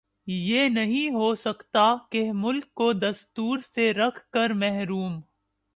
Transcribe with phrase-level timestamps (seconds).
[0.27, 5.19] یہ نہیں ہو سکتا کہ ملک کو دستور سےرکھ کر محروم